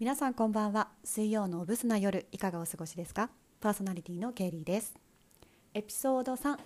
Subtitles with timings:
[0.00, 0.88] 皆さんこんばんは。
[1.04, 3.30] 水曜のブスな夜いかがお過ごしですか？
[3.60, 4.92] パーソナリティのケイリーです。
[5.72, 6.58] エピソード3、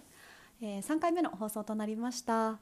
[0.63, 2.59] えー、3回目の放送となりました。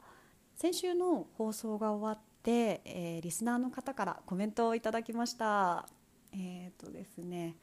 [0.57, 5.89] 先週の放送が終わって、えー、リスナーの方からコメントをいただきました。
[6.33, 7.55] えっ、ー、とですね、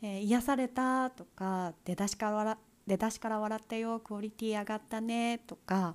[0.00, 5.94] え癒されたとか出だしから出だしから笑ったよクオリティ上がったねとか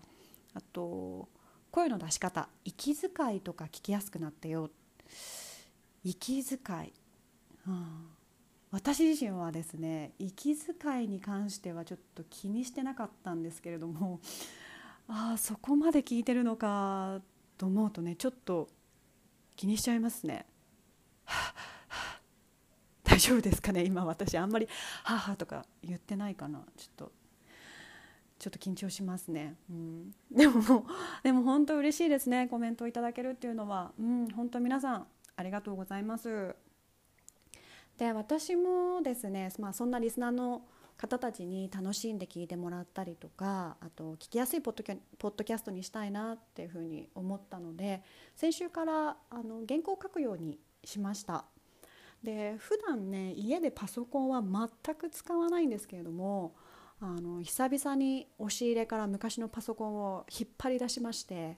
[0.54, 1.27] あと
[1.72, 4.70] 声の出し方息遣いとか聞きやすくなったよ。
[6.03, 6.93] 息遣い、
[7.67, 8.07] うん、
[8.71, 14.20] 私自身はですね息遣いに関してはちょっと気にしてなかったんですけれども
[15.08, 17.21] ああそこまで聞いてるのか
[17.58, 18.67] と思うとねちょっと
[19.55, 20.45] 気にしちゃいますね。
[21.25, 21.53] は
[21.89, 22.20] あ
[23.03, 24.67] 大丈夫ですかね今私あんまり
[25.03, 26.63] 「ははとか言ってないかな。
[26.75, 27.11] ちょっと
[28.39, 30.85] ちょっと緊張しますね、うん、でも
[31.23, 36.56] でも本当嬉しいですねコメントをいただけるっていうのは、うん、本当皆さんありがとうございます。
[37.98, 40.64] で私もですね、まあ、そんなリスナーの
[40.98, 48.02] 方たちに楽しんで聞いてもらったりとかあと聞きやすいポッドキャポッドキャストにしたいなっていうふうに思ったので
[48.36, 51.45] 先週からあの原稿を書くようにしました。
[52.23, 56.56] で普段ね家でパソコンは全く使わないんですけれども
[57.02, 61.58] あの久々に押し入れから昔のパソコンを引っ張り出しまして、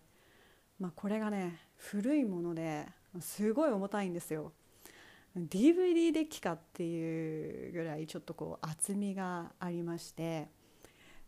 [0.79, 2.87] まあ、これがね古いもので
[3.21, 4.51] すごい重たいんですよ。
[5.35, 10.47] DVD デッキかっていうぐらいちょっとこう厚みがありまして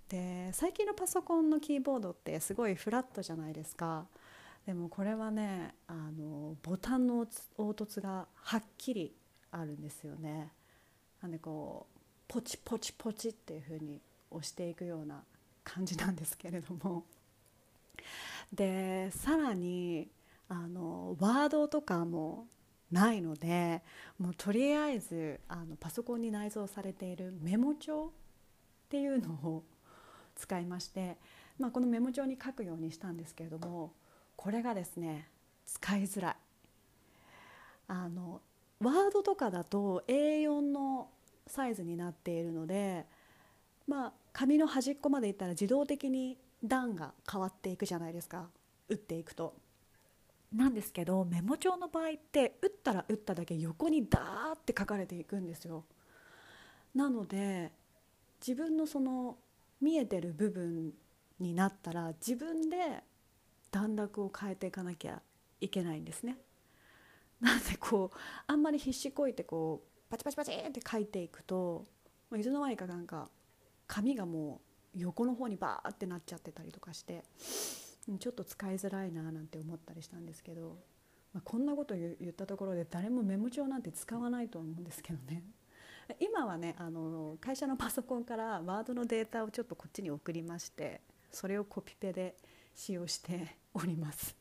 [0.07, 4.07] で最近のパソコンのキーボードってすごいフラットじゃないですか。
[4.65, 7.25] でもこれはねあのボタンの
[7.57, 9.13] 凹凸がはっきり
[9.51, 10.53] あるんですよね。
[11.21, 15.23] なんでこうポチポチポチっていう風に押していくような
[15.63, 17.03] 感じなんですけれども。
[18.53, 20.09] でさらに
[20.49, 22.47] あのワードとかも
[22.91, 23.81] ないので
[24.17, 28.09] もうとりあえずあのパソコンに内蔵されているメモ帳っ
[28.89, 29.63] ていうのを
[30.35, 31.17] 使いまして、
[31.59, 33.91] まあ、このメモ帳に書くようにしたんですけれども
[34.35, 35.27] これがですね
[35.65, 36.35] 使いづらい。
[37.89, 38.41] あの
[38.79, 41.09] ワードとかだと A4 の
[41.47, 43.05] サイズになっているので
[43.87, 48.49] まあ紙の端っこまでいったら自動的に段が変わっていくじゃないですか
[48.89, 49.53] 打っていくと。
[50.53, 55.83] なんですけどメモ帳の場合って打ったら打っただけ横にダーって書かれていくんですよ。
[56.95, 57.71] なので
[58.39, 59.37] 自分のその
[59.81, 60.93] 見えてる部分
[61.39, 62.77] になったら自分で
[63.71, 65.21] 段落を変えていかなきゃ
[65.59, 66.37] いけないんですね。
[67.39, 71.85] なんでこうあんまり必死こいてこうパチパチパチって書いていくと
[72.35, 73.29] いつの間にかなんか
[73.85, 74.61] 紙がも
[74.95, 77.23] う横の方にバーってなっちゃってたりとかして
[78.19, 80.77] ちょっと使いづらいななんて思ったりしたんですけど、
[81.33, 85.43] まあ、こんなこと言ったところで誰もメモ帳なんて使わないと思うんですけどね。
[86.19, 91.01] 今はねあの会社のパソコンからワードのデータをちょっとこっちに送りまして
[91.31, 92.37] それをコピペで
[92.73, 94.35] 使用しております。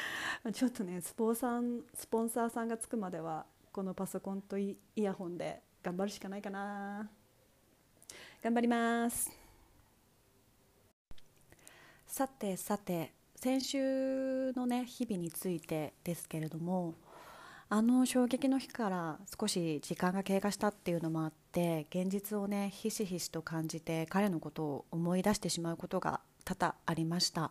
[0.52, 7.10] ちょっとねスポンサースポンサーさんがつくまではこのパソコンとイヤホンで頑張るしかないかな。
[8.42, 9.45] 頑張ります。
[12.16, 16.94] さてさて先週のね日々についてですけれども
[17.68, 27.50] あの衝撃の日から少し時間が経過したっていうのもあって現実をねひしひしと感じて彼のことを思い出してしまうことが多々ありました。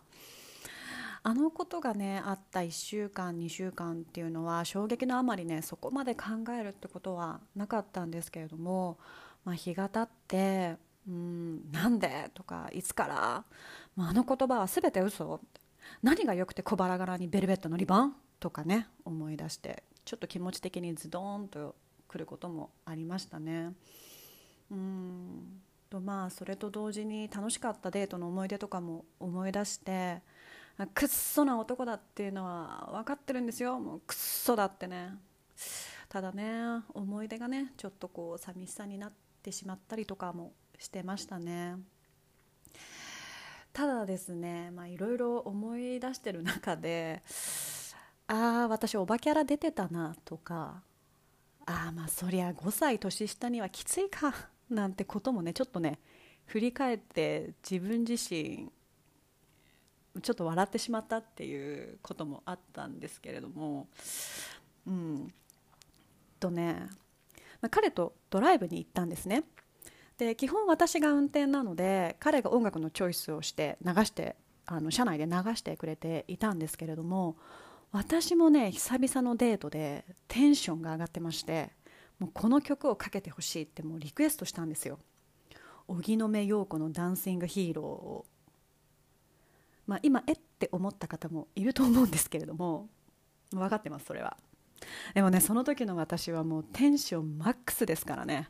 [1.21, 6.25] あのことがねあった1週間2週間っていうのは衝撃のあまりねそこまで考
[6.59, 8.97] えるってことはなかったんですけれども、
[9.43, 13.43] まあ、日が経って「うんなんで?」とか「いつから?」
[13.97, 15.39] あ、の言葉は全て嘘
[16.01, 21.75] 何が良くて小腹柄にベルベットのリボンとかね思い出してちょっと気持ち的にズドーンと
[22.07, 23.73] くることもありましたね。
[24.71, 30.21] うんとまあそれと同時に楽しかったデートの思い出とかも思い出して
[30.93, 35.15] くっそな男だっていうのは分かってるんですよもうくっそだってね
[36.09, 39.11] ただね思い出がねちょっとこう寂しさになっ
[39.41, 41.77] てしまったりとかもしてましたね。
[43.73, 47.21] ただですねいろいろ思い出してる中で
[48.27, 50.81] ああ私おばキャラ出てたなとか
[51.65, 54.33] ああまあそりゃ5歳年下にはきついか
[54.69, 55.99] なんてこともねちょっとね
[56.45, 58.71] 振り返って自分自身
[60.21, 63.87] ちょっと笑ってしまったっていうこともあったんですけれども
[64.87, 65.33] うん。
[66.39, 66.87] とね、
[67.61, 69.43] ま、彼とドライブに行ったんですね。
[70.17, 74.35] で基本私が運転なので彼が音楽のチョイスをして流して
[74.65, 77.35] あの車内で流してくれていたんですけれども
[77.91, 81.71] 私もね久々のデートでテンションが上がってまして
[82.19, 84.99] もうこの曲をかけてほしいってもうリクエストしたんですよ。
[85.87, 88.25] 荻野目洋子の「ダンシングヒーロー」を。
[89.85, 92.89] まあ今えって思った方もいると思うんですけれども
[93.51, 94.37] 分かってますそれは。
[95.13, 98.49] でもねその時の私はもうテンションマックスですからね。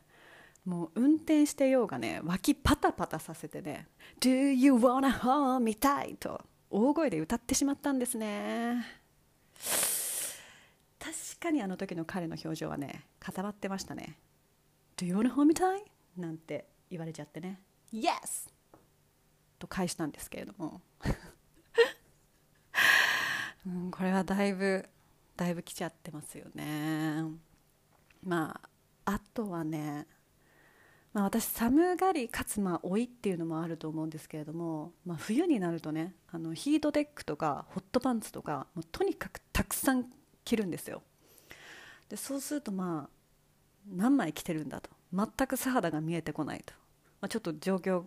[0.66, 3.86] もう運転してようがね脇パタパタさせてね
[4.20, 5.76] 「Do you wanna hold me?
[5.76, 8.84] tight?」と大声で歌ってしまったんですね
[10.98, 14.18] 確かにあの時の彼の表情はね固まってましたね
[14.98, 15.54] 「Do you wanna hold me?
[15.54, 15.84] tight?」
[16.18, 17.60] なんて言われちゃってね
[17.94, 18.50] 「Yes!」
[19.60, 20.82] と返したんですけれども
[23.66, 24.88] うん、これはだいぶ
[25.36, 27.22] だいぶ来ちゃってますよね
[28.22, 28.60] ま
[29.04, 30.08] ああとはね
[31.16, 40.04] まあ、私寒がりかつまあ老いっていうのもあると思うんですけれども、まあ、冬になるとねあのヒートテックとかホットパンツとかもうとにかくたくさん
[40.44, 41.02] 着るんですよ。
[42.10, 43.10] でそうするとまあ
[43.90, 44.90] 何枚着てるんだと。
[45.10, 46.74] 全く素肌が見えてこないと、
[47.22, 48.04] まあ、ちょっと状況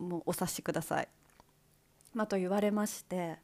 [0.00, 1.08] もお察しください、
[2.12, 3.38] まあ、と言われまして、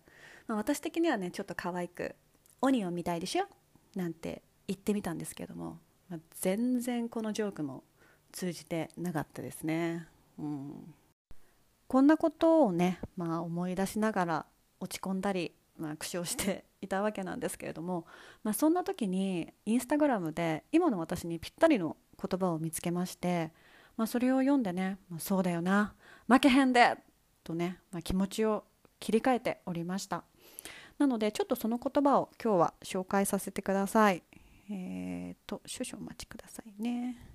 [0.48, 2.16] まあ、私的にはねちょっと可愛く
[2.60, 3.46] 「オニオンみたいでしょ?」
[3.94, 5.78] なんて言ってみたんですけども、
[6.08, 7.84] まあ、全然このジョークも
[8.32, 10.08] 通じてなかったですね。
[10.38, 10.94] うん、
[11.86, 14.46] こんなことをね、まあ、思い出しながら
[14.80, 18.06] 落ち込んだり、まあ、苦笑していたわけなんですけれども、
[18.42, 23.52] まあ、そんな時にインスタグラムで今の私にぴったりの言葉を見つけまして、
[23.96, 25.94] まあ、それを読んでね、まあ、そうだよな
[26.28, 26.96] 負けへんで
[27.44, 28.64] とね、まあ、気持ちを
[28.98, 30.24] 切り替えておりました。
[30.98, 34.22] なのでちょっとその言葉を今日は紹介させてください。
[34.70, 37.31] えーと少々お待ちくださいね。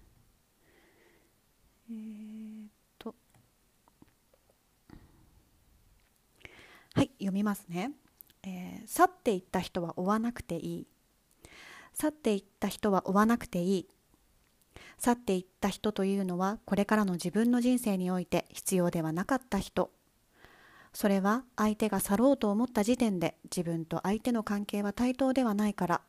[1.89, 2.69] えー、っ
[2.99, 3.15] と。
[6.93, 7.91] はい読みますね、
[8.43, 10.87] えー、去っていった人は追わなくていい。
[11.93, 13.87] 去っていった人は追わなくていい。
[14.99, 19.91] 去っていった人というのはこれからの自分の人生において必要ではなかった人。
[20.93, 26.01] それは相手が去ろうと思った時点で自分と相手の関係は対等ではないから。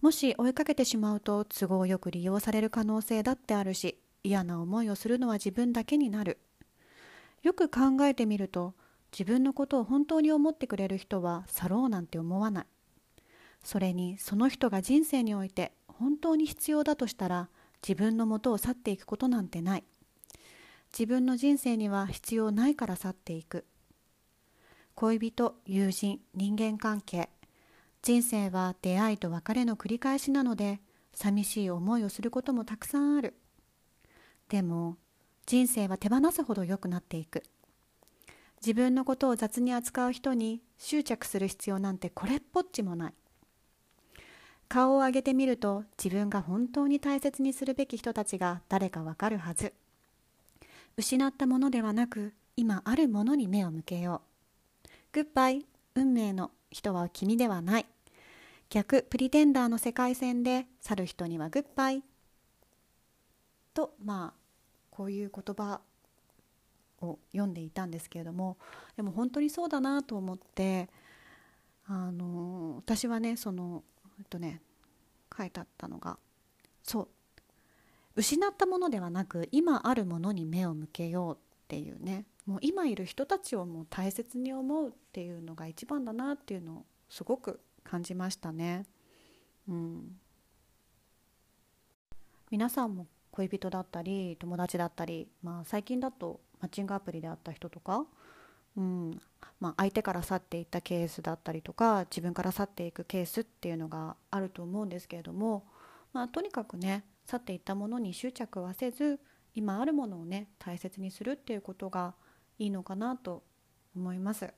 [0.00, 6.38] もし追いかけてしまうと都合よく利用される可能性だってあるし嫌な思いをするのは自分だけになる。
[7.42, 8.74] よく考えてみると
[9.12, 12.66] 自分のことを本当に思ってくれる人は去ろうなんて思わない。
[13.62, 17.48] それにその人が人生において本当に必要だとしたら
[17.86, 19.84] 自分のもとを去っていくことなんてない。
[20.92, 23.66] 自分の人生には必要ないから去っていく。
[24.94, 27.28] 恋人友人人間関係。
[28.00, 30.80] 人生は出会いと別れの繰り返しなので
[31.14, 33.34] 寂しい思いをすることもたくさんある。
[34.48, 34.96] でも
[35.46, 37.42] 人生は手放すほど良くなっていく。
[38.64, 43.14] 自分のことを雑に扱う人に執着する必要なんてこれっぽっちもない。
[44.68, 49.74] 顔を上げてみると自分が本当に大切にするべき人たちが誰かわかるはず。
[50.96, 54.22] 失ったものではなく今あるものに目を向けよ
[54.86, 54.88] う。
[55.12, 57.86] グッバイ運命の人は君ではない。
[58.70, 62.02] 逆プリテンダーの世界線で去る人にはグッバイ
[63.74, 64.44] とまあ
[64.90, 65.80] こういう言葉
[67.02, 68.56] を読んでいたんですけれども
[68.96, 70.88] でも本当にそうだなと思って
[71.86, 73.82] あの私はねその
[74.18, 74.62] えっとね
[75.36, 76.16] 書いてあったのが
[76.82, 77.08] そう
[78.16, 88.86] 失ったものではなく今あるものに目を向けようっていうねもう今いる人たちをもう大切に思うっていうのが一番だなっていうのをすごく感じましたね。
[89.68, 90.16] うん、
[92.50, 98.06] 皆さんも恋人だったり友達だったり、まあ、最近だとマッチングアプリであった人とか、
[98.76, 99.20] うん
[99.58, 105.64] まあ、相手から去っていったケースだったりとか自分から去っていくケースっていうのがあると思うんですけれども、
[106.12, 109.18] まあ、とにかくね去っていったものに執着はせず
[109.52, 112.14] 今あるものをね大切にするっていうことが
[112.60, 113.42] いいのかなと
[113.96, 114.52] 思います。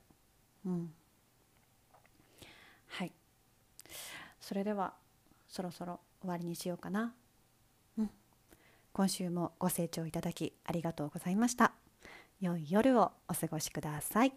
[0.65, 0.91] うん、
[2.89, 3.11] はい
[4.39, 4.93] それでは
[5.47, 7.15] そろそろ終わりにしようかな。
[8.97, 11.73] 今週もご清聴いただきありがとうございました。
[12.41, 14.33] 良い夜をお過ごしください。